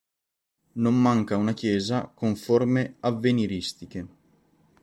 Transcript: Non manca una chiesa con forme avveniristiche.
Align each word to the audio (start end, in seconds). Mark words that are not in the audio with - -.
Non 0.81 0.95
manca 0.99 1.37
una 1.37 1.53
chiesa 1.53 2.09
con 2.11 2.35
forme 2.35 2.95
avveniristiche. 3.01 4.07